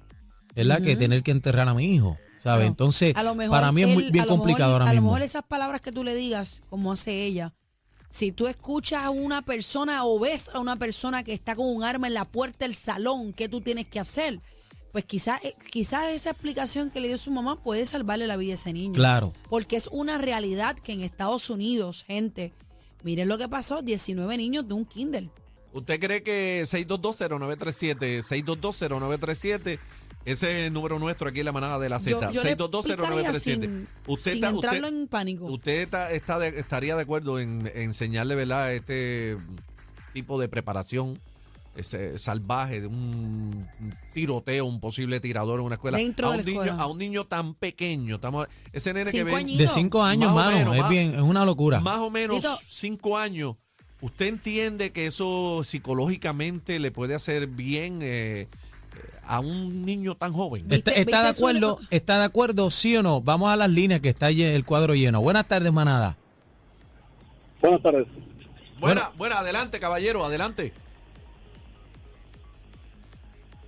¿verdad? 0.56 0.81
Que 0.81 0.95
tener 0.95 1.24
que 1.24 1.31
enterrar 1.31 1.68
a 1.68 1.74
mi 1.74 1.94
hijo, 1.94 2.18
¿sabes? 2.39 2.41
Claro. 2.41 2.62
Entonces, 2.63 3.13
A 3.15 3.24
lo 3.24 3.35
mejor 3.35 3.56
para 3.57 3.71
mí 3.71 3.83
es 3.83 3.94
muy 3.94 4.03
bien 4.03 4.24
mejor- 4.25 4.29
complicado 4.29 4.74
ahora 4.74 4.85
A 4.85 4.89
lo 4.89 4.94
mismo. 4.95 5.09
mejor 5.12 5.21
esas 5.24 5.44
palabras 5.44 5.81
que 5.81 5.91
tú 5.91 6.03
le 6.03 6.15
digas, 6.15 6.62
como 6.69 6.91
hace 6.91 7.24
ella, 7.25 7.53
si 8.09 8.31
tú 8.31 8.47
escuchas 8.47 9.03
a 9.03 9.09
una 9.09 9.41
persona 9.41 10.06
o 10.06 10.18
ves 10.19 10.50
a 10.53 10.59
una 10.59 10.77
persona 10.77 11.23
que 11.23 11.33
está 11.33 11.56
con 11.56 11.68
un 11.68 11.83
arma 11.83 12.07
en 12.07 12.13
la 12.13 12.25
puerta 12.25 12.65
del 12.65 12.73
salón, 12.73 13.33
¿qué 13.33 13.50
tú 13.50 13.62
tienes 13.62 13.85
que 13.88 14.00
hacer? 14.00 14.39
Pues 14.97 15.05
quizás 15.05 15.39
quizás 15.69 16.07
esa 16.11 16.31
explicación 16.31 16.89
que 16.89 16.99
le 16.99 17.07
dio 17.07 17.19
su 17.19 17.29
mamá 17.29 17.61
puede 17.61 17.85
salvarle 17.85 18.25
la 18.25 18.35
vida 18.35 18.53
a 18.53 18.55
ese 18.55 18.73
niño. 18.73 18.95
Claro. 18.95 19.31
Porque 19.47 19.75
es 19.75 19.88
una 19.91 20.17
realidad 20.17 20.75
que 20.75 20.91
en 20.94 21.01
Estados 21.01 21.51
Unidos, 21.51 22.03
gente, 22.07 22.51
miren 23.03 23.27
lo 23.27 23.38
que 23.38 23.47
pasó, 23.47 23.83
19 23.83 24.35
niños 24.38 24.67
de 24.67 24.73
un 24.73 24.85
Kindle. 24.85 25.29
¿Usted 25.71 25.99
cree 25.99 26.23
que 26.23 26.63
6220937, 26.63 28.23
6220937, 28.23 29.79
ese 30.25 30.57
es 30.61 30.65
el 30.65 30.73
número 30.73 30.97
nuestro 30.97 31.29
aquí 31.29 31.41
en 31.41 31.45
la 31.45 31.51
manada 31.51 31.77
de 31.77 31.89
la 31.89 31.99
Z, 31.99 32.31
yo 32.31 32.44
le 32.44 32.55
6220937. 32.57 32.91
explicaría 32.91 33.33
sin- 33.35 33.88
Usted 34.07 34.31
sin 34.31 34.44
está, 34.44 34.49
entrarlo 34.49 34.88
usted, 34.88 34.99
en 34.99 35.07
pánico. 35.07 35.45
usted 35.45 35.81
está, 35.81 36.11
está 36.11 36.39
de- 36.39 36.59
estaría 36.59 36.95
de 36.95 37.03
acuerdo 37.03 37.39
en, 37.39 37.67
en 37.67 37.81
enseñarle, 37.83 38.33
¿verdad? 38.33 38.73
Este 38.73 39.38
tipo 40.13 40.39
de 40.41 40.49
preparación 40.49 41.19
ese, 41.77 42.18
salvaje 42.18 42.81
de 42.81 42.88
un 42.88 43.68
tiroteo, 44.13 44.65
un 44.65 44.79
posible 44.79 45.19
tirador 45.19 45.59
en 45.59 45.65
una 45.65 45.75
escuela. 45.75 45.97
Dentro 45.97 46.29
a 46.29 46.31
de 46.33 46.39
un 46.39 46.45
niño, 46.45 46.62
escuela. 46.63 46.81
a 46.83 46.88
un 46.88 46.97
niño 46.97 47.25
tan 47.25 47.53
pequeño, 47.53 48.15
estamos, 48.15 48.47
ese 48.74 48.94
nene 48.94 49.12
que 49.12 49.24
ven. 49.24 49.57
De 49.57 49.68
cinco 49.68 50.03
años, 50.03 50.33
Más 50.33 50.47
o 50.47 50.51
mano, 50.51 50.57
menos, 50.57 50.75
es 50.75 50.81
más- 50.81 50.89
bien, 50.89 51.15
es 51.15 51.21
una 51.21 51.45
locura. 51.45 51.79
más 51.79 52.00
o 52.00 52.09
menos 52.09 52.38
Tito. 52.38 52.50
cinco 52.68 53.18
años. 53.18 53.56
¿Usted 54.01 54.27
entiende 54.27 54.91
que 54.91 55.07
eso 55.07 55.62
psicológicamente 55.63 56.79
le 56.79 56.91
puede 56.91 57.15
hacer 57.15 57.47
bien 57.47 58.00
eh, 58.03 58.47
a 59.23 59.39
un 59.39 59.85
niño 59.85 60.15
tan 60.15 60.33
joven? 60.33 60.63
¿Está, 60.71 60.91
¿Viste- 60.91 61.00
está 61.01 61.23
de 61.23 61.30
acuerdo? 61.30 61.80
¿Está 61.89 62.19
de 62.19 62.25
acuerdo? 62.25 62.69
¿Sí 62.69 62.95
o 62.95 63.01
no? 63.03 63.21
Vamos 63.21 63.50
a 63.50 63.56
las 63.56 63.69
líneas 63.71 64.01
que 64.01 64.09
está 64.09 64.30
el 64.30 64.65
cuadro 64.65 64.94
lleno. 64.94 65.19
Buenas 65.21 65.47
tardes, 65.47 65.73
manada. 65.73 66.15
Buenas 67.62 67.81
tardes. 67.81 68.07
Buena, 68.80 69.12
buena, 69.18 69.39
adelante, 69.39 69.80
caballero, 69.80 70.23
adelante. 70.23 70.73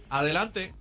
Adelante. 0.10 0.74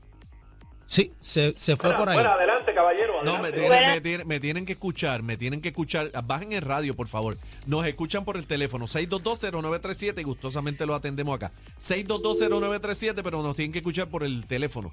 Sí, 0.85 1.13
se, 1.21 1.53
se 1.53 1.77
fue 1.77 1.93
por 1.95 2.09
ahí. 2.09 2.17
adelante, 2.19 2.73
caballero. 2.73 3.23
No, 3.23 3.39
me 3.41 3.53
tienen, 3.53 3.87
me, 3.87 4.01
tienen, 4.01 4.27
me 4.27 4.41
tienen 4.41 4.65
que 4.65 4.73
escuchar, 4.73 5.23
me 5.23 5.37
tienen 5.37 5.61
que 5.61 5.69
escuchar. 5.69 6.11
Bajen 6.25 6.53
el 6.53 6.63
radio, 6.63 6.97
por 6.97 7.09
favor. 7.09 7.37
Nos 7.67 7.85
escuchan 7.87 8.25
por 8.25 8.39
el 8.39 8.47
teléfono 8.47 8.87
6220937 8.87 10.21
y 10.21 10.23
gustosamente 10.23 10.87
lo 10.87 10.95
atendemos 10.95 11.37
acá. 11.37 11.53
6220937, 11.77 13.21
pero 13.23 13.43
nos 13.43 13.55
tienen 13.55 13.73
que 13.73 13.79
escuchar 13.81 14.09
por 14.09 14.25
el 14.25 14.47
teléfono. 14.47 14.91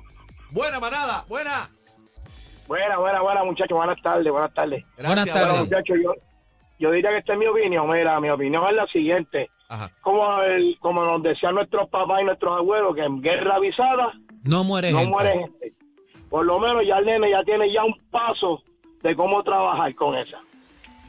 Buena 0.52 0.80
manada, 0.82 1.24
buena. 1.30 1.70
Buena, 2.68 2.98
buena, 2.98 3.22
buena, 3.22 3.44
muchachos. 3.46 3.78
Buenas 3.78 4.02
tardes, 4.02 4.30
buenas 4.32 4.54
tardes. 4.54 4.84
Buenas 4.98 5.16
Gracias, 5.16 5.34
tardes. 5.34 5.48
Bueno, 5.50 5.66
buena. 5.66 5.78
muchachos, 5.78 5.98
yo, 6.04 6.14
yo 6.80 6.92
diría 6.92 7.12
que 7.12 7.18
esta 7.20 7.34
es 7.34 7.40
mi 7.40 7.48
opinión. 7.48 7.90
Mira, 7.90 8.20
mi 8.20 8.30
opinión 8.30 8.66
es 8.68 8.76
la 8.76 8.88
siguiente. 8.88 9.50
Ajá. 9.70 9.90
Como, 10.02 10.42
el- 10.42 10.78
como 10.82 11.04
nos 11.06 11.24
decían 11.24 11.56
nuestros 11.56 11.88
papás 11.90 12.22
y 12.22 12.26
nuestros 12.26 12.58
abuelos, 12.58 12.96
que 12.96 13.04
en 13.04 13.22
guerra 13.22 13.56
avisada 13.56 14.12
No 14.46 14.64
muere 14.64 14.92
no 14.92 15.00
gente. 15.00 15.12
muere 15.14 15.34
gente. 15.40 15.74
Por 16.30 16.46
lo 16.46 16.60
menos 16.60 16.84
ya 16.88 16.98
el 17.00 17.06
nene 17.06 17.30
ya 17.30 17.44
tiene 17.44 17.72
ya 17.72 17.84
un 17.84 17.96
paso 18.12 18.62
de 19.04 19.16
cómo 19.16 19.44
trabajar 19.44 19.94
con 19.96 20.16
esa. 20.18 20.40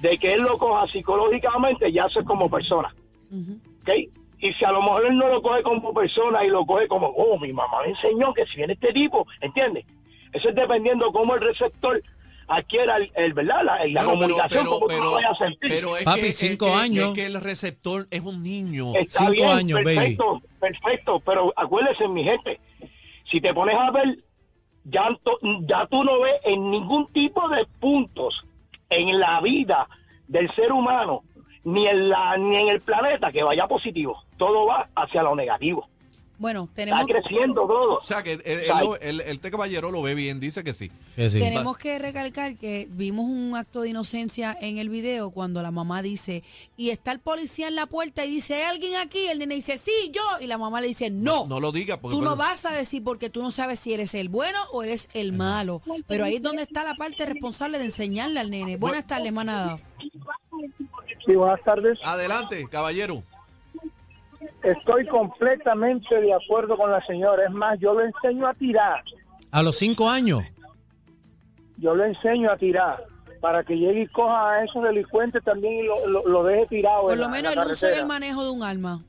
De 0.01 0.19
que 0.19 0.35
él 0.35 0.43
lo 0.43 0.59
coja 0.59 0.87
psicológicamente, 0.93 1.91
ya 1.93 2.05
eso 2.05 2.21
es 2.21 2.27
como 2.27 2.51
persona. 2.51 2.95
¿ok? 3.33 3.91
Y 4.39 4.53
si 4.53 4.65
a 4.65 4.71
lo 4.73 4.83
mejor 4.83 5.07
él 5.07 5.17
no 5.17 5.29
lo 5.29 5.41
coge 5.41 5.63
como 5.63 5.95
persona 5.95 6.45
y 6.45 6.49
lo 6.49 6.67
coge 6.67 6.87
como, 6.89 7.07
oh, 7.09 7.39
mi 7.39 7.53
mamá 7.53 7.79
me 7.83 7.91
enseñó 7.91 8.35
que 8.35 8.45
si 8.47 8.57
viene 8.57 8.75
este 8.75 8.93
tipo, 8.93 9.27
¿entiendes? 9.41 9.87
Eso 10.33 10.51
es 10.51 10.55
dependiendo 10.55 11.11
cómo 11.13 11.35
el 11.35 11.41
receptor 11.41 12.03
adquiera 12.49 12.97
el, 12.99 13.11
el, 13.17 13.33
¿verdad? 13.33 13.63
La, 13.65 13.87
la 13.87 14.05
Bueno, 14.05 14.11
comunicación, 14.21 14.67
cómo 14.67 14.87
tú 14.87 14.99
lo 15.03 15.13
vayas 15.13 15.31
a 15.33 15.37
sentir. 15.47 15.71
pero 15.71 15.97
es 15.97 16.05
Papi, 16.05 16.21
que, 16.21 16.29
es 16.29 16.37
cinco 16.39 16.67
que- 16.67 16.73
años. 16.73 17.09
Es 17.09 17.15
que 17.15 17.27
el 17.27 17.41
receptor 17.41 18.07
es 18.11 18.21
un 18.21 18.43
niño. 18.43 18.93
Está 18.95 19.19
cinco 19.21 19.33
bien, 19.33 19.49
años, 19.49 19.83
baby. 19.83 19.97
perfecto, 19.97 20.43
perfecto, 20.61 21.21
pero 21.21 21.53
acuérdense, 21.57 22.07
mi 22.07 22.23
gente, 22.23 22.61
si 23.31 23.41
te 23.41 23.53
pones 23.55 23.75
a 23.75 23.91
ver, 23.91 24.19
ya, 24.85 25.09
ya 25.63 25.87
tú 25.87 26.05
no 26.05 26.21
ves 26.21 26.41
en 26.45 26.71
ningún 26.71 27.07
tipo 27.13 27.49
de 27.49 27.67
puntos 27.81 28.45
en 28.89 29.19
la 29.19 29.41
vida 29.41 29.89
del 30.29 30.53
ser 30.55 30.73
humano, 30.73 31.23
ni 31.65 31.87
en, 31.87 32.09
la, 32.09 32.37
ni 32.37 32.57
en 32.57 32.69
el 32.69 32.81
planeta 32.81 33.33
que 33.33 33.43
vaya 33.43 33.67
positivo. 33.67 34.23
Todo 34.37 34.67
va 34.67 34.89
hacia 34.95 35.23
lo 35.23 35.35
negativo. 35.35 35.89
Bueno, 36.39 36.65
Está 36.65 36.75
tenemos, 36.75 37.07
creciendo 37.07 37.67
todo. 37.67 37.97
O 37.97 38.01
sea 38.01 38.23
que 38.23 38.35
el, 38.35 38.43
el, 38.45 38.71
Ay. 38.71 38.89
el- 39.01 39.21
el- 39.23 39.41
caballero 39.41 39.91
lo 39.91 40.03
ve 40.03 40.15
bien, 40.15 40.39
dice 40.39 40.63
que 40.65 40.75
sí. 40.75 40.91
Que 41.15 41.31
sí. 41.31 41.39
tenemos 41.39 41.79
que 41.79 41.99
recalcar 41.99 42.57
que 42.57 42.89
vimos 42.91 43.25
un 43.27 43.55
acto 43.57 43.81
de 43.83 43.91
inocencia 43.91 44.57
en 44.61 44.79
el 44.79 44.89
video 44.89 45.31
cuando 45.31 45.63
la 45.63 45.71
mamá 45.71 46.03
dice, 46.03 46.43
y 46.77 46.91
está 46.91 47.13
el 47.13 47.21
policía 47.21 47.69
en 47.69 47.75
la 47.77 47.87
puerta 47.87 48.25
y 48.27 48.31
dice, 48.31 48.55
¿hay 48.57 48.63
alguien 48.65 48.97
aquí? 48.97 49.27
El 49.29 49.39
nene 49.39 49.55
dice, 49.55 49.79
sí, 49.79 49.93
yo. 50.13 50.21
Y 50.41 50.47
la 50.47 50.59
mamá 50.59 50.81
le 50.81 50.89
dice, 50.89 51.11
no. 51.11 51.47
No 51.47 51.59
lo 51.61 51.73
diga 51.73 52.01
porque 52.01 52.17
Tú 52.19 52.23
no 52.23 52.37
vas 52.37 52.67
a 52.67 52.73
decir 52.73 53.03
porque 53.05 53.31
tú 53.31 53.43
no 53.43 53.51
sabes 53.51 53.79
si 53.81 53.95
eres 53.95 54.15
el 54.15 54.29
bueno 54.29 54.59
o 54.73 54.83
eres 54.83 55.09
el 55.15 55.33
malo. 55.33 55.81
Pero 56.07 56.25
ahí 56.25 56.35
es 56.37 56.43
donde 56.43 56.63
está 56.63 56.85
la 56.85 56.95
parte 56.97 57.25
responsable 57.25 57.79
de 57.79 57.85
enseñarle 57.85 58.41
al 58.41 58.51
nene. 58.51 58.77
Buenas 58.77 59.07
tardes, 59.07 59.33
manada. 59.33 59.79
Sí, 61.25 61.35
buenas 61.35 61.63
tardes. 61.65 61.99
Adelante, 62.05 62.67
caballero. 62.71 63.23
Estoy 64.67 65.07
completamente 65.07 66.15
de 66.21 66.35
acuerdo 66.35 66.77
con 66.77 66.91
la 66.91 67.05
señora. 67.07 67.45
Es 67.47 67.53
más, 67.53 67.79
yo 67.81 67.95
lo 67.95 68.03
enseño 68.05 68.47
a 68.49 68.55
tirar. 68.55 69.03
A 69.51 69.63
los 69.63 69.77
cinco 69.79 70.09
años. 70.11 70.43
Yo 71.79 71.95
lo 71.95 72.05
enseño 72.05 72.51
a 72.51 72.57
tirar. 72.57 73.05
para 73.41 73.63
que 73.63 73.75
llegue 73.77 74.03
y 74.03 74.07
coja 74.09 74.51
a 74.53 74.65
esos 74.65 74.83
delincuentes 74.83 75.45
también 75.45 75.75
y 75.75 75.83
lo, 75.87 76.07
lo, 76.09 76.27
lo 76.27 76.43
deje 76.43 76.67
tirado. 76.69 77.03
Por 77.03 77.13
en 77.13 77.19
lo 77.19 77.25
la- 77.27 77.31
menos 77.31 77.55
la 77.55 77.63
el 77.63 77.71
uso 77.71 77.87
y 77.89 77.93
el 77.99 78.07
manejo 78.07 78.43
de 78.45 78.51
un 78.51 78.63
arma. 78.65 79.03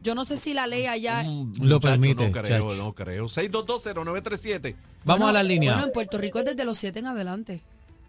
Yo 0.00 0.14
no 0.14 0.24
sé 0.24 0.36
si 0.36 0.54
la 0.54 0.66
ley 0.68 0.86
allá. 0.86 1.24
Mm, 1.24 1.54
Lo 1.62 1.76
muchacho, 1.76 1.80
permite, 1.80 2.26
No 2.28 2.32
creo, 2.32 2.70
chacho. 2.70 2.82
no 2.84 2.92
creo. 2.92 3.24
6220937. 3.24 4.76
Vamos 5.04 5.18
Bueno, 5.20 5.26
a 5.28 5.32
la 5.32 5.42
línea. 5.42 5.72
Bueno, 5.72 5.86
en 5.88 5.92
Puerto 5.92 6.18
Rico 6.18 6.38
es 6.38 6.44
desde 6.44 6.64
los 6.64 6.78
siete 6.78 7.00
en 7.00 7.06
adelante. 7.06 7.62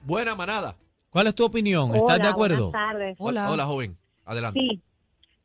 Buena 0.04 0.36
manada. 0.36 0.76
¿Cuál 1.10 1.28
es 1.28 1.34
tu 1.36 1.46
opinión? 1.46 1.96
¿Estás 1.96 2.16
Hola, 2.18 2.24
de 2.24 2.30
acuerdo? 2.30 2.70
Buenas 2.72 2.90
tardes. 2.92 3.16
Hola. 3.20 3.50
Hola, 3.52 3.66
joven. 3.66 3.98
Adelante. 4.26 4.60
Sí, 4.60 4.82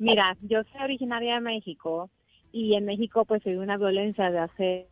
mira, 0.05 0.37
yo 0.43 0.63
soy 0.73 0.83
originaria 0.83 1.35
de 1.35 1.41
México 1.41 2.11
y 2.53 2.75
en 2.75 2.85
México 2.85 3.25
pues 3.25 3.45
hay 3.47 3.57
una 3.57 3.77
violencia 3.77 4.31
de 4.31 4.39
hace 4.39 4.87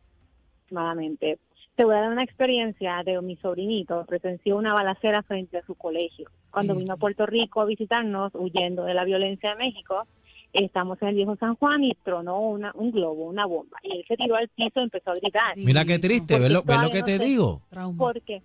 aproximadamente. 0.57 1.39
Te 1.75 1.85
voy 1.85 1.95
a 1.95 2.01
dar 2.03 2.13
una 2.13 2.23
experiencia 2.25 3.03
de 3.05 3.21
mi 3.23 3.37
sobrinito, 3.37 4.05
presenció 4.07 4.57
una 4.57 4.75
balacera 4.75 5.23
frente 5.23 5.57
a 5.59 5.65
su 5.65 5.75
colegio. 5.75 6.29
Cuando 6.51 6.75
Sí. 6.75 6.81
vino 6.81 6.95
a 6.95 6.97
Puerto 6.99 7.25
Rico 7.27 7.61
a 7.61 7.65
visitarnos, 7.65 8.33
huyendo 8.35 8.85
de 8.85 8.93
la 8.95 9.05
violencia 9.05 9.51
de 9.51 9.57
México, 9.57 10.07
estamos 10.53 11.01
en 11.01 11.09
el 11.09 11.15
viejo 11.15 11.37
San 11.37 11.55
Juan 11.57 11.83
y 11.85 11.95
tronó 12.03 12.41
una, 12.41 12.73
un 12.75 12.91
globo, 12.91 13.25
una 13.25 13.47
bomba. 13.47 13.79
Y 13.83 13.99
él 13.99 14.05
se 14.07 14.17
tiró 14.17 14.37
al 14.37 14.49
piso 14.49 14.81
y 14.81 14.83
empezó 14.83 15.13
a 15.13 15.15
gritar. 15.15 15.57
Mira 15.57 15.85
qué 15.87 15.99
triste, 15.99 16.39
¿ves 16.39 16.51
lo, 16.51 16.63
ves 16.63 16.83
lo 16.83 16.91
que 16.91 16.99
no 16.99 17.05
te 17.07 17.17
sé. 17.17 17.25
digo? 17.25 17.63
¿Por 17.97 18.21
qué? 18.21 18.43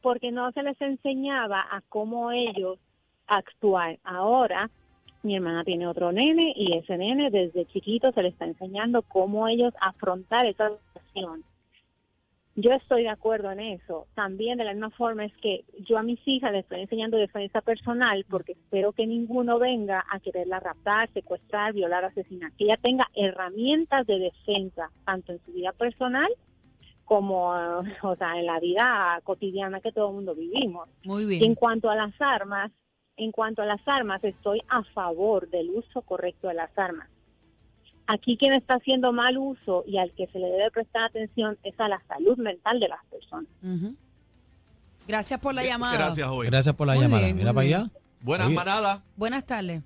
Porque 0.00 0.32
no 0.32 0.50
se 0.52 0.62
les 0.62 0.80
enseñaba 0.80 1.60
a 1.70 1.82
cómo 1.90 2.32
ellos 2.32 2.78
actuar. 3.26 3.98
Ahora, 4.04 4.70
mi 5.22 5.36
hermana 5.36 5.64
tiene 5.64 5.86
otro 5.86 6.12
nene 6.12 6.52
y 6.56 6.74
ese 6.76 6.96
nene 6.96 7.30
desde 7.30 7.66
chiquito 7.66 8.12
se 8.12 8.22
le 8.22 8.28
está 8.28 8.46
enseñando 8.46 9.02
cómo 9.02 9.48
ellos 9.48 9.74
afrontar 9.80 10.46
esa 10.46 10.70
situación. 10.70 11.44
Yo 12.56 12.72
estoy 12.72 13.04
de 13.04 13.08
acuerdo 13.08 13.50
en 13.52 13.60
eso. 13.60 14.06
También 14.14 14.58
de 14.58 14.64
la 14.64 14.72
misma 14.72 14.90
forma 14.90 15.24
es 15.24 15.32
que 15.36 15.64
yo 15.88 15.96
a 15.98 16.02
mis 16.02 16.20
hijas 16.26 16.52
les 16.52 16.64
estoy 16.64 16.80
enseñando 16.80 17.16
defensa 17.16 17.60
personal 17.60 18.26
porque 18.28 18.52
espero 18.52 18.92
que 18.92 19.06
ninguno 19.06 19.58
venga 19.58 20.04
a 20.10 20.20
quererla 20.20 20.60
raptar, 20.60 21.10
secuestrar, 21.12 21.72
violar, 21.72 22.04
asesinar. 22.04 22.52
Que 22.52 22.64
ella 22.64 22.76
tenga 22.76 23.08
herramientas 23.14 24.06
de 24.06 24.18
defensa, 24.18 24.90
tanto 25.06 25.32
en 25.32 25.40
su 25.44 25.52
vida 25.52 25.72
personal 25.72 26.28
como 27.04 27.50
o 28.02 28.16
sea, 28.16 28.38
en 28.38 28.46
la 28.46 28.60
vida 28.60 29.20
cotidiana 29.24 29.80
que 29.80 29.92
todo 29.92 30.08
el 30.08 30.14
mundo 30.14 30.34
vivimos. 30.34 30.88
Muy 31.04 31.22
Y 31.22 31.34
en 31.34 31.38
bien. 31.40 31.54
cuanto 31.54 31.88
a 31.88 31.96
las 31.96 32.12
armas, 32.20 32.70
en 33.20 33.32
cuanto 33.32 33.60
a 33.62 33.66
las 33.66 33.86
armas, 33.86 34.22
estoy 34.24 34.62
a 34.68 34.82
favor 34.82 35.48
del 35.50 35.70
uso 35.70 36.00
correcto 36.02 36.48
de 36.48 36.54
las 36.54 36.70
armas. 36.78 37.08
Aquí 38.06 38.36
quien 38.36 38.54
está 38.54 38.74
haciendo 38.74 39.12
mal 39.12 39.36
uso 39.38 39.84
y 39.86 39.98
al 39.98 40.10
que 40.12 40.26
se 40.28 40.38
le 40.38 40.46
debe 40.48 40.70
prestar 40.70 41.04
atención 41.04 41.56
es 41.62 41.78
a 41.78 41.86
la 41.88 42.00
salud 42.08 42.36
mental 42.38 42.80
de 42.80 42.88
las 42.88 43.04
personas. 43.06 43.46
Gracias 45.06 45.38
por 45.38 45.54
la 45.54 45.64
llamada. 45.64 45.96
Gracias, 45.96 46.26
joven. 46.26 46.50
Gracias 46.50 46.74
por 46.74 46.86
la 46.86 46.94
Muy 46.94 47.02
llamada. 47.02 47.24
bien, 47.24 47.36
Mira 47.36 47.52
para 47.52 47.66
allá. 47.66 47.84
Buenas 48.22 48.46
Oye. 48.48 48.56
manadas. 48.56 49.00
Buenas 49.16 49.44
tardes. 49.46 49.82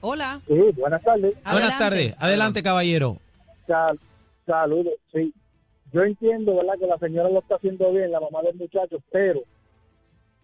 Hola. 0.00 0.40
Sí, 0.46 0.54
buenas 0.76 1.02
tardes. 1.02 1.34
Buenas 1.34 1.46
Adelante. 1.54 1.78
tardes. 1.78 2.16
Adelante, 2.18 2.62
caballero. 2.62 3.16
Sal- 3.66 3.98
saludos, 4.46 4.94
sí. 5.12 5.32
Yo 5.92 6.02
entiendo, 6.02 6.56
¿verdad?, 6.56 6.74
que 6.80 6.86
la 6.86 6.98
señora 6.98 7.28
lo 7.28 7.40
está 7.40 7.56
haciendo 7.56 7.92
bien, 7.92 8.10
la 8.10 8.20
mamá 8.20 8.42
del 8.42 8.56
muchacho, 8.56 8.98
pero 9.12 9.40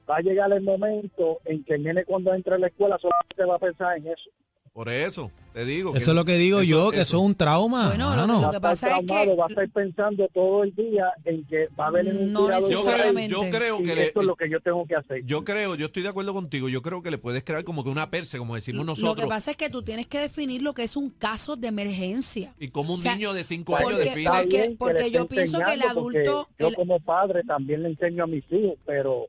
va 0.09 0.17
a 0.17 0.21
llegar 0.21 0.53
el 0.53 0.63
momento 0.63 1.39
en 1.45 1.65
que 1.65 1.75
el 1.75 1.83
nene 1.83 2.05
cuando 2.05 2.33
entre 2.35 2.55
a 2.55 2.59
la 2.59 2.69
escuela 2.69 2.97
solamente 3.01 3.45
va 3.45 3.57
a 3.57 3.59
pensar 3.59 3.97
en 3.99 4.07
eso. 4.09 4.31
Por 4.73 4.89
eso, 4.91 5.33
te 5.55 5.65
digo. 5.65 5.97
Eso 5.97 6.13
es 6.13 6.15
lo 6.15 6.25
que 6.25 6.37
digo 6.37 6.61
eso- 6.61 6.71
yo, 6.71 6.91
que 6.93 7.01
eso 7.01 7.17
es 7.17 7.23
un 7.25 7.35
trauma. 7.35 7.89
Bueno, 7.89 8.11
lo- 8.11 8.17
mano. 8.29 8.35
lo 8.43 8.51
que 8.51 8.59
Va 8.59 8.59
a 8.59 8.61
pasa 8.61 8.87
estar 9.01 9.19
es 9.25 9.27
que- 9.27 9.35
va 9.35 9.45
a 9.47 9.49
estar 9.49 9.69
pensando 9.71 10.29
todo 10.33 10.63
el 10.63 10.73
día 10.77 11.07
en 11.25 11.45
que 11.47 11.67
va 11.77 11.87
a 11.87 11.89
haber 11.89 12.07
un 12.07 12.33
No 12.33 12.43
Yo 12.43 12.47
creo, 12.47 12.61
necesariamente. 12.61 13.31
yo 13.33 13.41
creo 13.51 13.81
y 13.81 13.83
que 13.83 13.95
le, 13.97 14.03
esto 14.07 14.21
es 14.21 14.27
lo 14.27 14.37
que 14.37 14.49
yo 14.49 14.61
tengo 14.61 14.87
que 14.87 14.95
hacer. 14.95 15.25
yo 15.25 15.45
creo, 15.45 15.75
yo 15.75 15.87
estoy 15.87 16.05
de 16.05 16.11
acuerdo 16.11 16.33
contigo. 16.33 16.69
Yo 16.69 16.81
creo 16.81 17.03
que 17.03 17.11
le 17.11 17.19
puedes 17.19 17.43
crear 17.43 17.65
como 17.65 17.83
que 17.83 17.91
una 17.91 18.09
perse, 18.09 18.39
como 18.39 18.55
decimos 18.55 18.87
Lo 18.87 18.95
que 18.95 19.01
nosotros. 19.01 19.29
pasa 19.29 19.51
es 19.51 19.57
que 19.57 19.69
tú 19.69 19.83
tienes 19.83 20.07
que 20.07 20.21
definir 20.21 20.63
lo 20.63 20.75
que 20.75 20.85
es 20.85 20.97
un 20.97 21.11
caso 21.11 21.57
de 21.57 21.67
emergencia. 21.69 22.55
y 22.61 22.69
como 22.69 22.95
un 22.95 23.01
o 23.01 23.03
sea, 23.03 23.17
niño 23.17 23.33
de 23.35 23.43
5 23.43 23.73
porque- 23.73 23.85
años 23.85 23.99
define. 23.99 24.23
Está 24.23 24.39
porque- 24.43 24.77
porque 24.79 25.11
yo 25.11 25.27
pienso 25.27 25.59
que 25.59 25.73
el 25.75 25.83
adulto- 25.83 26.49
Yo 26.57 26.69
el- 26.69 26.75
como 26.77 27.01
padre 27.01 27.43
también 27.43 27.83
le 27.83 27.89
enseño 27.89 28.23
a 28.23 28.27
mis 28.29 28.45
hijos, 28.53 28.79
pero 28.87 29.27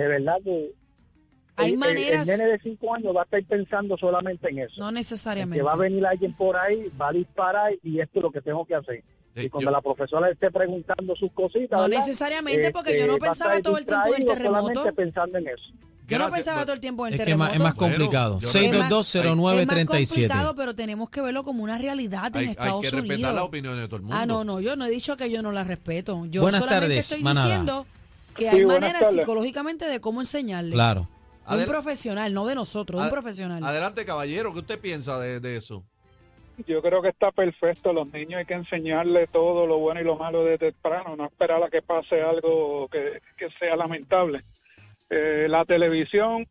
de 0.00 0.08
verdad 0.08 0.34
que 0.44 0.72
Hay 1.56 1.72
el, 1.72 1.78
maneras- 1.78 2.28
el 2.28 2.36
nene 2.38 2.50
de 2.52 2.58
5 2.60 2.94
años 2.94 3.16
va 3.16 3.22
a 3.22 3.24
estar 3.24 3.42
pensando 3.44 3.96
solamente 3.96 4.48
en 4.50 4.58
eso. 4.58 4.74
No 4.78 4.88
En 4.90 4.94
necesariamente. 4.96 5.58
que 5.58 5.62
va 5.62 5.72
a 5.72 5.76
venir 5.76 6.04
alguien 6.04 6.34
por 6.34 6.54
ahí, 6.56 6.90
va 7.00 7.08
a 7.08 7.12
disparar 7.12 7.72
y 7.82 7.98
esto 8.00 8.18
es 8.18 8.22
lo 8.22 8.30
que 8.30 8.42
tengo 8.42 8.64
que 8.66 8.74
hacer. 8.74 9.02
Y 9.34 9.48
cuando 9.48 9.70
yo- 9.70 9.76
la 9.76 9.80
profesora 9.80 10.30
esté 10.30 10.50
preguntando 10.50 11.14
sus 11.16 11.32
cositas, 11.32 11.78
No 11.78 11.84
¿verdad? 11.88 11.96
necesariamente, 11.98 12.70
porque 12.72 12.90
yo 12.92 12.96
Este, 12.96 13.06
no 13.08 13.12
va 13.18 13.26
a 13.26 13.30
pensaba 13.30 13.60
todo 13.62 13.78
el 13.78 13.86
tiempo 13.86 14.08
en 14.14 14.22
el 14.22 14.26
terremoto. 14.26 14.84
pensando 14.94 15.38
en 15.38 15.48
eso. 15.48 15.62
Yo 16.08 16.18
no 16.18 16.28
pensaba 16.30 16.58
pero- 16.58 16.66
todo 16.66 16.74
el 16.74 16.80
tiempo 16.80 17.06
en 17.06 17.14
el 17.14 17.20
Es 17.20 17.24
que 17.26 17.32
es 17.32 17.36
más, 17.38 17.50
terremoto. 17.52 17.76
Complicado. 17.76 18.38
yo- 18.38 18.46
6220937. 18.48 20.24
Es 20.24 20.30
más 20.30 20.30
complicado, 20.30 20.54
pero 20.54 20.74
tenemos 20.74 21.10
que 21.10 21.20
verlo 21.20 21.42
como 21.42 21.64
una 21.64 21.78
realidad 21.78 22.26
en 22.28 22.36
Hay, 22.36 22.44
hay 22.44 22.50
Estados 22.52 22.80
que 22.82 22.90
respetar 22.90 23.14
Unidos. 23.16 23.34
las 23.34 23.42
opiniones 23.44 23.80
de 23.80 23.86
todo 23.88 23.96
el 23.96 24.02
mundo. 24.02 24.16
Ah, 24.18 24.24
no, 24.26 24.44
no, 24.44 24.60
yo 24.60 24.76
no 24.76 24.84
he 24.84 24.90
dicho 24.90 25.16
que 25.16 25.30
yo 25.30 25.42
no 25.42 25.52
la 25.52 25.64
respeto. 25.64 26.24
Yo 26.26 26.42
Buenas 26.42 26.60
solamente 26.60 26.86
tardes, 26.88 26.98
estoy 27.10 27.22
manada. 27.24 27.46
diciendo 27.46 27.86
que 28.36 28.50
Sí, 28.50 28.56
hay 28.56 28.66
maneras 28.66 29.00
tardes. 29.02 29.20
psicológicamente 29.20 29.86
de 29.86 30.00
cómo 30.00 30.20
enseñarle. 30.20 30.72
Claro. 30.72 31.08
De 31.48 31.54
un 31.56 31.60
Adel- 31.60 31.68
profesional, 31.68 32.34
no 32.34 32.46
de 32.46 32.54
nosotros, 32.54 33.00
un 33.00 33.10
profesional. 33.10 33.62
Adelante, 33.64 34.04
caballero. 34.04 34.52
¿Qué 34.52 34.58
usted 34.60 34.80
piensa 34.80 35.18
de, 35.20 35.38
de 35.40 35.56
eso? 35.56 35.84
Yo 36.66 36.80
creo 36.82 37.02
que 37.02 37.08
está 37.10 37.30
perfecto. 37.32 37.92
Los 37.92 38.10
niños 38.12 38.38
hay 38.38 38.46
que 38.46 38.54
enseñarles 38.54 39.28
todo 39.30 39.66
lo 39.66 39.78
bueno 39.78 40.00
y 40.00 40.04
lo 40.04 40.16
malo 40.16 40.42
desde 40.44 40.70
temprano, 40.72 41.14
no 41.16 41.26
esperar 41.26 41.62
a 41.62 41.68
que 41.68 41.82
pase 41.82 42.20
algo 42.22 42.88
que, 42.88 43.20
que 43.36 43.48
sea 43.58 43.76
lamentable. 43.76 44.40
Eh, 45.10 45.46
la 45.48 45.64
televisión 45.64 46.46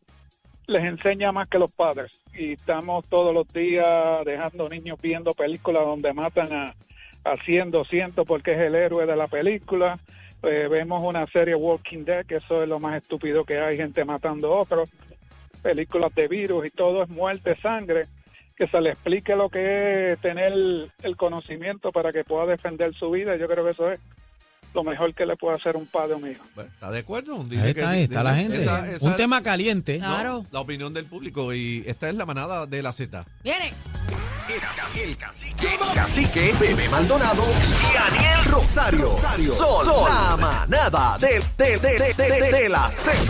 les 0.68 0.84
enseña 0.86 1.32
más 1.32 1.50
que 1.50 1.60
los 1.60 1.72
padres 1.72 2.12
y 2.34 2.54
estamos 2.54 3.04
todos 3.10 3.34
los 3.34 3.48
días 3.52 4.24
dejando 4.26 4.70
niños 4.70 4.98
viendo 5.02 5.34
películas 5.34 5.84
donde 5.84 6.14
matan 6.14 6.54
a, 6.54 6.76
a 7.24 7.44
100, 7.46 7.72
200 7.72 8.26
porque 8.26 8.54
es 8.54 8.60
el 8.60 8.76
héroe 8.76 9.06
de 9.06 9.16
la 9.16 9.28
película. 9.28 10.00
Eh, 10.44 10.68
vemos 10.70 11.02
una 11.04 11.26
serie 11.28 11.56
Walking 11.56 12.06
Dead, 12.06 12.26
que 12.26 12.36
eso 12.38 12.62
es 12.62 12.70
lo 12.70 12.80
más 12.80 13.02
estúpido 13.02 13.44
que 13.46 13.60
hay, 13.60 13.78
gente 13.78 14.06
matando 14.06 14.54
a 14.54 14.62
otros. 14.62 14.90
Películas 15.62 16.14
de 16.14 16.28
virus 16.28 16.66
y 16.68 16.70
todo 16.70 17.02
es 17.04 17.10
muerte, 17.10 17.56
sangre 17.62 18.04
que 18.56 18.68
se 18.68 18.80
le 18.80 18.92
explique 18.92 19.36
lo 19.36 19.50
que 19.50 20.14
es 20.14 20.20
tener 20.22 20.54
el 20.54 21.18
conocimiento 21.18 21.92
para 21.92 22.14
que 22.14 22.24
pueda 22.24 22.46
defender 22.46 22.94
su 22.96 23.12
vida. 23.12 23.36
Yo 23.36 23.48
creo 23.50 23.66
que 23.66 23.72
eso 23.72 23.92
es 23.92 24.00
lo 24.74 24.84
mejor 24.84 25.14
que 25.14 25.26
le 25.26 25.36
puede 25.36 25.58
hacer 25.58 25.76
un 25.76 25.86
padre 25.88 26.16
un 26.16 26.30
hijo. 26.32 26.44
Bueno, 26.56 26.70
¿Está 26.74 26.90
de 26.92 27.00
acuerdo? 27.00 27.36
Ahí 27.52 27.70
está, 27.72 27.90
ahí 27.90 28.04
está 28.04 28.24
la 28.24 28.36
gente. 28.36 28.58
esa- 28.58 28.90
esa- 28.94 29.08
un 29.08 29.16
tema 29.18 29.42
caliente. 29.44 29.98
no, 30.00 30.06
Claro. 30.06 30.46
la 30.52 30.62
opinión 30.62 30.94
del 30.94 31.06
público. 31.06 31.54
Y 31.54 31.84
esta 31.86 32.08
es 32.08 32.16
la 32.16 32.26
manada 32.26 32.66
de 32.66 32.82
la 32.82 32.92
Z. 32.94 33.26
Viene. 33.44 33.74
El 34.48 35.18
cacique, 35.18 35.80
cacique, 35.96 36.54
Bebé 36.60 36.88
Maldonado 36.88 37.44
y 37.82 37.94
Daniel 37.96 38.46
Rosario. 38.46 39.18
Sol, 39.52 40.06
la 40.08 40.38
manada 40.38 41.18
de, 41.18 41.44
de, 41.58 41.80
de, 41.80 42.14
de, 42.14 42.52
de, 42.52 42.70
la 42.70 42.92
Z. 42.92 43.16